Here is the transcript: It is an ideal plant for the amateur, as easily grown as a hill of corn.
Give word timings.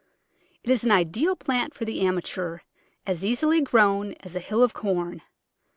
It 0.63 0.71
is 0.71 0.83
an 0.83 0.89
ideal 0.89 1.35
plant 1.35 1.75
for 1.75 1.85
the 1.85 2.01
amateur, 2.01 2.61
as 3.05 3.23
easily 3.23 3.61
grown 3.61 4.13
as 4.21 4.35
a 4.35 4.39
hill 4.39 4.63
of 4.63 4.73
corn. 4.73 5.21